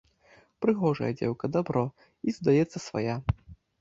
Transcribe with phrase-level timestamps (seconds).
[0.65, 3.15] Прыгожая дзеўка, дабро, і, здаецца, свая.